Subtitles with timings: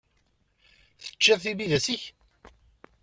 [1.03, 2.03] Teččiḍ tibidas-ik?